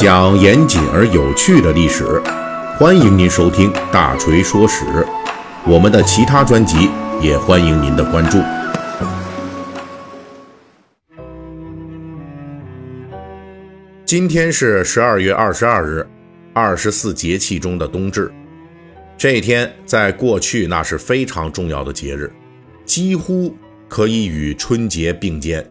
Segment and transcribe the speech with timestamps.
[0.00, 2.18] 讲严谨而有趣的历史，
[2.78, 4.82] 欢迎您收听《大锤说史》。
[5.66, 6.88] 我们的其他专辑
[7.20, 8.38] 也欢迎您的关注。
[14.06, 16.08] 今天是十二月二十二日，
[16.54, 18.32] 二十四节气中的冬至。
[19.18, 22.32] 这一天在过去那是非常重要的节日，
[22.86, 23.54] 几乎
[23.86, 25.62] 可以与春节并肩。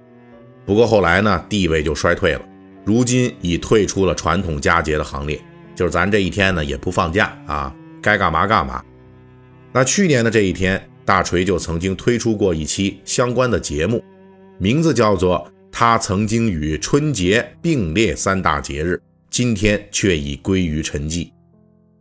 [0.68, 2.42] 不过后来呢，地位就衰退了。
[2.86, 5.40] 如今已退出了传统佳节的行列，
[5.76, 8.84] 就是咱这一天呢也不放假啊，该干嘛干嘛。
[9.72, 14.04] 那去年的这一天，大锤就曾经推出过一期相关的节目，
[14.58, 15.38] 名字叫做
[15.72, 21.26] 《他曾经与春节并列三大节日，今天却已归于沉寂》。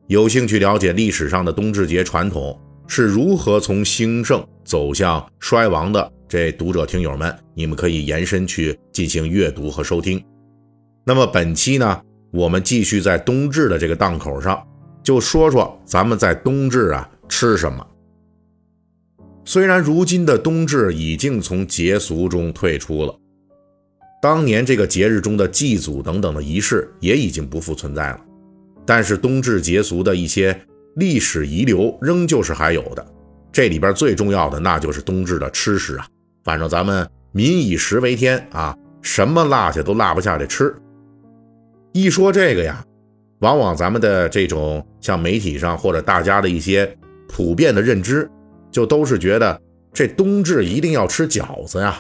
[0.07, 10.25] 有兴趣了解历史上的冬至节传统是如何从兴盛走向衰亡的，这读者听友们，你们可以延伸去进行阅读和收听。
[11.09, 14.63] 那么本期呢，我们继续在冬至的这个档口上，
[15.03, 17.87] 就说说咱们在冬至啊吃什么。
[19.43, 23.19] 虽然如今的冬至已经从节俗中退出了，
[24.21, 28.21] 当年这个节日中的祭祖等等的仪式也已经不复存在了，
[28.85, 30.55] 但是冬至节俗的一些
[30.97, 33.07] 历史遗留仍旧是还有的。
[33.51, 36.07] 这里边最重要的那就是冬至的吃食啊，
[36.45, 40.77] 反正咱们民以食为天啊，什么落下都落不下这吃。
[42.01, 42.85] 一说这个呀，
[43.41, 46.97] 往往咱们的这种像媒体上或者大家的一些
[47.29, 48.31] 普遍的认知，
[48.71, 49.61] 就都是觉得
[49.93, 51.97] 这冬至一定要吃饺子呀。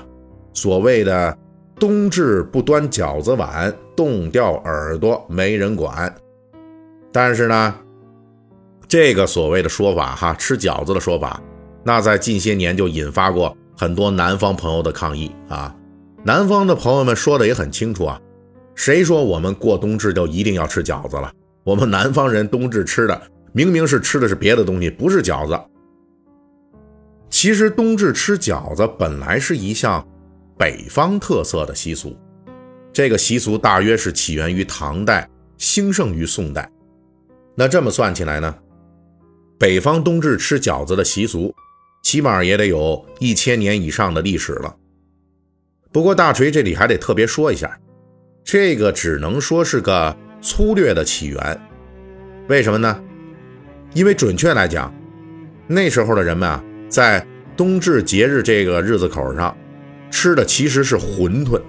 [0.54, 1.36] 所谓的
[1.76, 6.14] 冬至不端饺子碗，冻掉耳朵没人管。
[7.10, 7.74] 但是呢，
[8.86, 11.42] 这个所谓的说法哈，吃饺子的说法，
[11.82, 15.74] 那在近些年就引发过很多南方朋友的抗议啊。
[16.24, 18.20] 南方的朋友们说的也很清楚啊。
[18.78, 21.32] 谁说我们过冬至就一定要吃饺子了？
[21.64, 25.60] 我们南方人冬至吃的明明是吃的是别的东西，不是饺子。
[27.28, 30.06] 其实冬至吃饺子本来是一项
[30.56, 32.16] 北方特色的习俗，
[32.92, 36.70] 这个习俗大约是起源于唐代，兴盛于宋代。
[37.56, 38.54] 那这么算起来呢，
[39.58, 41.52] 北方冬至吃饺子的习俗，
[42.04, 44.76] 起码也得有一千年以上的历史了。
[45.90, 47.76] 不过大锤这里还得特别说一下。
[48.50, 51.60] 这个只能说是个粗略的起源，
[52.48, 52.98] 为什么呢？
[53.92, 54.90] 因为准确来讲，
[55.66, 57.22] 那时候的人们啊，在
[57.58, 59.54] 冬至节日这个日子口上
[60.10, 61.60] 吃的其实是馄饨。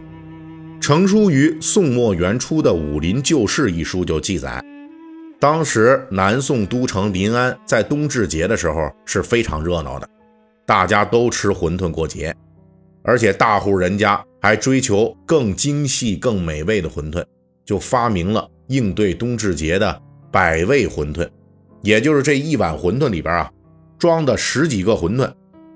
[0.79, 4.63] 成书于宋末元初的《武林旧事》一书就记载，
[5.38, 10.07] 当时南宋都城临安在冬至节的时候是非常热闹的，
[10.66, 12.34] 大家都吃馄饨过节。
[13.03, 17.23] 而且大户人家还追求更精细、更美味的馄饨，
[17.66, 20.01] 就发明了应对冬至节的
[20.31, 21.27] 百味馄饨，
[21.81, 23.51] 也就是这一碗馄饨里边啊，
[23.97, 25.31] 装的十几个馄饨，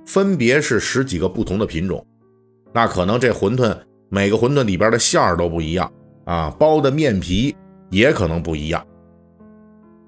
[0.05, 2.05] 分别是十几个不同的品种。
[2.71, 3.77] 那可能这馄饨
[4.09, 5.91] 每个馄饨里边的馅儿都不一样
[6.25, 7.55] 啊，包的面皮
[7.89, 8.85] 也可能不一样。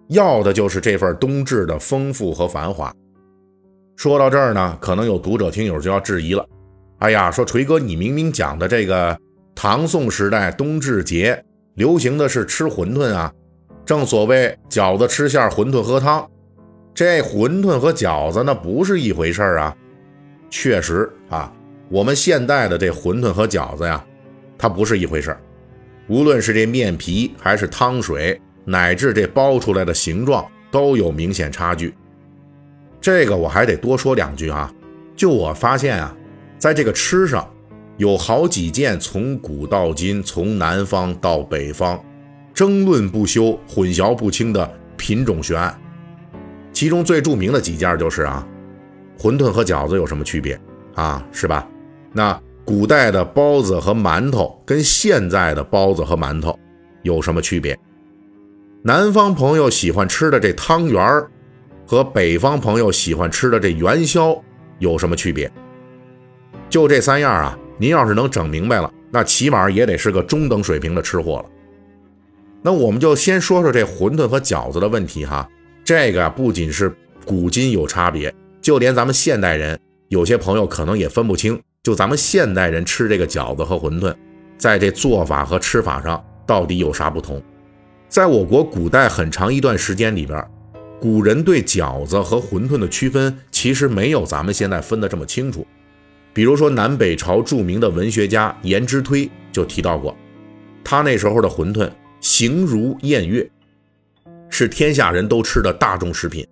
[0.09, 2.93] 要的就是这份冬至的丰富和繁华。
[3.95, 6.45] 说到这儿呢，可能有读者听友就要质疑了。
[7.05, 9.15] 哎呀，说锤哥，你明明讲的这个
[9.53, 11.39] 唐宋时代冬至节
[11.75, 13.31] 流行的是吃馄饨啊，
[13.85, 16.27] 正所谓饺子吃馅，馄饨喝汤，
[16.95, 19.77] 这馄饨和饺子那不是一回事儿啊。
[20.49, 21.53] 确实啊，
[21.89, 24.03] 我们现代的这馄饨和饺子呀，
[24.57, 25.39] 它不是一回事儿。
[26.07, 31.93] 无论是这面皮，还是汤水，乃至这包出来的形状，都有明显差距。
[32.99, 34.73] 这个我还得多说两句啊。
[35.15, 36.17] 就我发现啊。
[36.65, 37.47] 在这个吃上，
[37.97, 42.03] 有好几件从古到今、从南方到北方，
[42.55, 44.67] 争论不休、混淆不清的
[44.97, 45.79] 品种悬案。
[46.73, 48.43] 其中最著名的几件就是啊，
[49.15, 50.59] 馄饨和饺子有什么区别
[50.95, 51.23] 啊？
[51.31, 51.67] 是吧？
[52.11, 56.57] 那古代的包子和馒头跟现在的包子和馒头
[57.03, 57.77] 有什么区别？
[58.81, 61.29] 南方朋友喜欢吃的这汤圆儿，
[61.85, 64.35] 和北方朋友喜欢吃的这元宵
[64.79, 65.47] 有什么区别？
[66.69, 71.45] 就这三样啊，您要是能整明白了，那起码也得是个中等水平的吃货了。
[72.61, 75.47] 那我们就先说说这馄饨和饺子的问题哈。
[75.83, 76.91] 这个不仅是
[77.23, 79.79] 古今有差别，就连咱们现代人，
[80.09, 84.13] 有些朋友可能也分不清，就咱们现代人吃这个饺子和馄饨，
[84.57, 87.39] 在这做法和吃法上到底有啥不同？
[88.09, 90.43] 在我国古代很长一段时间里边，
[90.99, 95.67] 古人对饺子和馄饨的区分，其实没有咱们现在分得这么清楚。
[96.35, 100.13] 比如说，南北朝著名的文学家颜之推就提到过，
[100.83, 101.89] 他那时候的馄饨
[102.19, 103.49] 形如宴月，
[104.49, 106.45] 是天下人都吃的大众食品。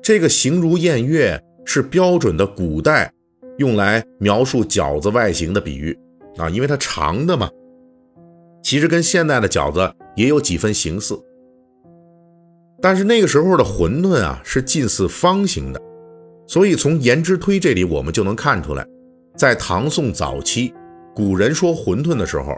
[0.00, 3.12] 这个形如宴月是标准的古代
[3.58, 5.98] 用来描述饺子外形的比喻
[6.36, 7.50] 啊，因为它长的嘛。
[8.62, 11.20] 其实跟现在的饺子也有几分形似，
[12.80, 15.82] 但是那个时候的馄饨啊是近似方形的，
[16.46, 18.86] 所以从颜之推这里我们就能看出来，
[19.36, 20.72] 在唐宋早期，
[21.14, 22.56] 古人说馄饨的时候，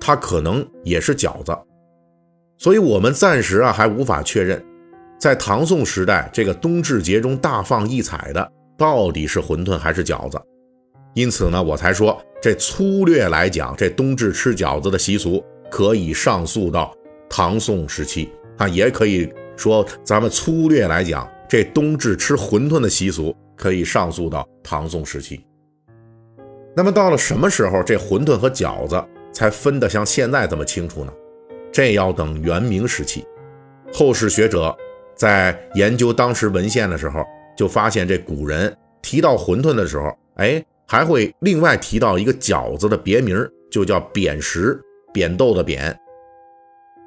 [0.00, 1.56] 它可能也是饺子，
[2.58, 4.64] 所以我们暂时啊还无法确认，
[5.18, 10.40] 在唐宋时代这个冬至节中大放异彩的到底是馄饨还是饺子。
[11.14, 16.94] 因此呢，我才说这粗略来讲，这冬至吃饺子的习俗可以上溯到
[17.28, 25.45] 唐宋时期啊，也可以说咱们粗略来讲，这冬至吃馄饨的习俗可以上溯到唐宋时期。
[26.76, 29.02] 那么到了什么时候，这馄饨和饺子
[29.32, 31.12] 才分得像现在这么清楚呢？
[31.72, 33.24] 这要等元明时期。
[33.92, 34.76] 后世学者
[35.14, 37.24] 在研究当时文献的时候，
[37.56, 40.62] 就发现这古人提到馄饨的时候，哎。
[40.88, 43.36] 还会另外提到一个饺子的别名，
[43.68, 44.80] 就叫扁食，
[45.12, 45.98] 扁豆的扁。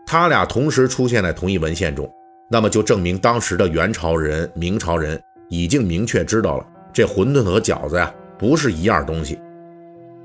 [0.05, 2.05] 他俩同时出现在同一文献中，
[2.51, 5.17] 那么就证明当时的元朝人、明朝人
[5.47, 9.39] 已经明确知道了，这馄饨和饺子呀不是一样东西。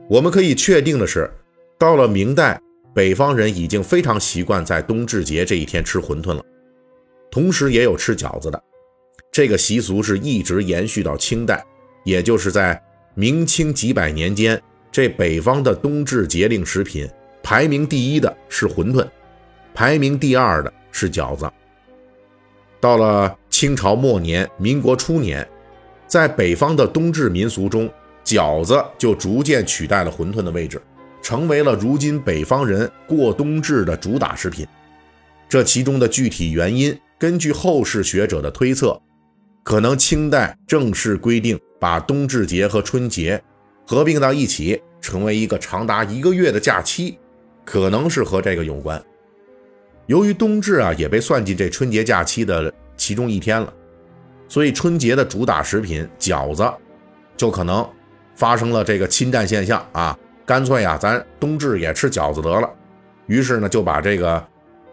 [0.08, 1.30] 我们可以确定的是，
[1.78, 2.60] 到了明代，
[2.94, 6.44] 北方人已经非常习惯在冬至节这一天吃馄饨了，
[7.30, 8.62] 同时也有吃饺子的。
[9.32, 11.64] 这个习俗是一直延续到清代，
[12.04, 12.80] 也就是在。
[13.16, 14.60] 明清几百年间，
[14.90, 17.08] 这北方的冬至节令食品
[17.44, 19.06] 排名第一的是馄饨，
[19.72, 21.48] 排名第二的是饺子。
[22.80, 25.48] 到了清朝末年、民国初年，
[26.08, 27.88] 在北方的冬至民俗中，
[28.24, 30.80] 饺子就逐渐取代了馄饨的位置，
[31.22, 34.66] 成为了如今北方人过冬至的主打食品。
[35.48, 39.00] 这其中的具体原因，根据后世学者的推测，
[39.62, 41.58] 可能清代正式规定。
[41.80, 43.38] 把冬至节和春节
[43.86, 47.18] 合并到一起，成为一个长达一个月的假期，
[47.62, 49.04] 可能是和这个有关。
[50.06, 53.70] 由于冬至啊也被算进这春节假期的其中一天了，
[54.48, 56.66] 所以春节的主打食品饺子
[57.36, 57.86] 就可能
[58.34, 60.18] 发生了这个侵占现象啊！
[60.44, 62.70] 干脆啊，咱冬至也吃饺子得了。
[63.26, 64.44] 于是呢，就把这个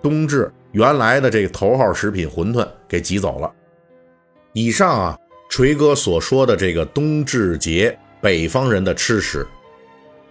[0.01, 3.51] 冬至原来的这个头号食品馄饨给挤走了。
[4.53, 5.17] 以上啊。
[5.53, 9.45] 锤哥所说的这个冬至节，北方人的吃食，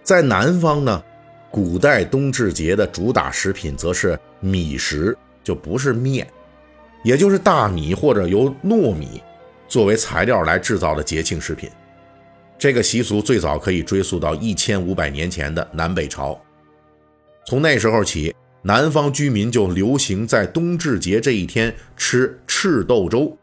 [0.01, 1.03] 在南方呢，
[1.51, 6.27] 古代冬至节的主打食品则是米食，就不是面，
[7.03, 9.21] 也就是大米或者由糯米
[9.67, 11.69] 作为材料来制造的节庆食品。
[12.61, 16.39] 这个习俗最早可以追溯到一千五百年前的南北朝，
[17.47, 23.35] 从那时候起，南方居民就流行在冬至节这一天吃赤豆粥。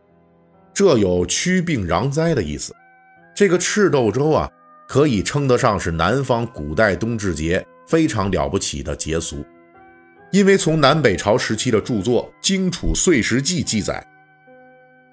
[0.73, 2.73] 这有驱病攘灾的意思。
[3.35, 4.49] 这个赤豆粥啊，
[4.87, 9.45] 可以称得上是南方古代冬至节非常了不起的节俗。
[10.31, 14.07] 因为从南北朝时期的著作《荆楚岁时记》记载，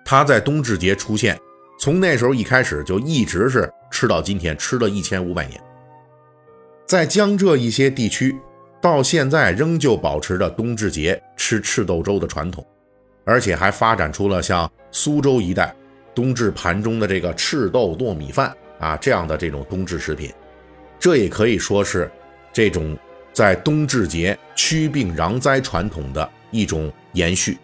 [0.05, 1.35] 它在冬至节出现，
[1.79, 5.59] 从那时候一开始就一直是吃到今天，吃了一千五百年。
[6.85, 8.35] 在江浙一些地区，
[8.81, 12.65] 到现在仍旧保持着冬至节吃赤豆粥的传统。
[13.27, 15.75] 而且还发展出了像苏州一带
[16.13, 20.31] 冬至盘中的这个赤豆糯米饭啊这样的这种冬至食品，
[21.00, 22.07] 这也可以说是
[22.53, 22.95] 这种
[23.33, 27.57] 在冬至节驱病攘灾传统的一种延续。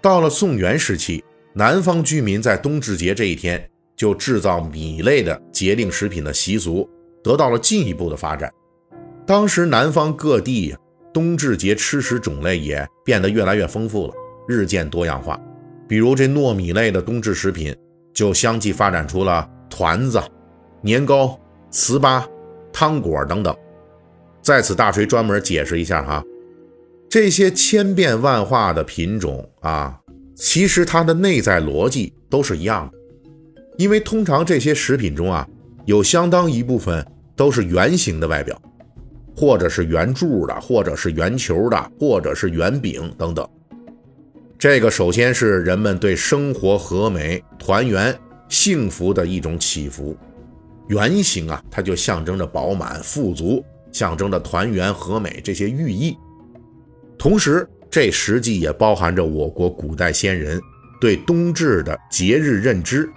[0.00, 6.88] 到了宋元时期，南方居民在冬至节这一天就制造米类的节令食品的习俗
[7.22, 8.52] 得到了进一步的发展。
[9.26, 10.76] 当时南方各地
[11.12, 14.14] 冬至节吃食种类也变得越来越丰富了。
[14.46, 15.40] 日渐多样化，
[15.88, 17.74] 比如这糯米类的冬至食品，
[18.12, 20.20] 就相继发展出了团子、
[20.82, 21.40] 年糕、
[21.72, 22.22] 糍粑、
[22.70, 23.56] 汤果等等。
[24.42, 26.22] 在此，大锤专门解释一下哈，
[27.08, 29.98] 这些千变万化的品种啊，
[30.34, 32.98] 其实它的内在逻辑都是一样的，
[33.76, 35.46] 因为通常这些食品中啊，
[35.84, 37.04] 有相当一部分
[37.34, 38.60] 都是圆形的外表，
[39.36, 43.46] 或者是圆柱的，或者是圆球的，或者是圆饼等等。
[44.56, 48.16] 这个首先是人们对生活和美、团圆、
[48.48, 50.16] 幸福的一种祈福。
[50.88, 56.16] 圆形啊，它就象征着饱满、富足，象征着团圆和美这些寓意。
[57.18, 60.60] 同时，这实际也包含着我国古代先人
[61.00, 63.10] 对冬至的节日认知。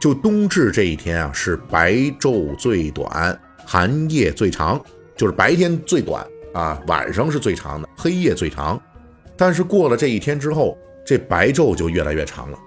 [0.00, 4.80] 就冬至这一天啊，是白昼最短，寒夜最长，
[5.16, 8.80] 就是白天最短啊，晚上是最长的，黑夜最长。
[9.36, 12.58] 但是过了这一天之后，这白昼就越来越长了。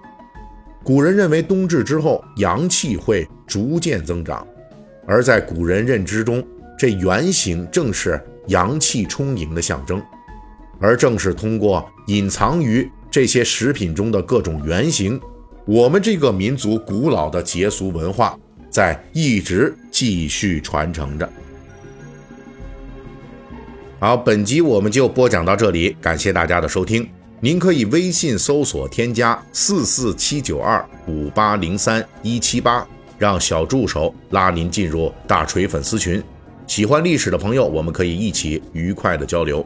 [0.82, 4.46] 古人认为冬至之后阳气会逐渐增长，
[5.06, 6.42] 而在古人认知中，
[6.78, 10.02] 这圆形正是阳气充盈的象征。
[10.80, 15.20] 而正是通过隐藏于这些食品中的各种圆形，
[15.70, 18.36] 我们这个民族古老的节俗文化
[18.68, 21.32] 在一直继续传承着。
[24.00, 27.08] 好，本集我们就播讲到这里，感谢大家的收听。
[27.38, 32.84] 您可以微信搜索添加四四七九二五八零三一七八，
[33.16, 36.20] 让小助手拉您进入大锤粉丝群。
[36.66, 39.64] 喜欢历史的朋友，我们可以一起愉快的交流。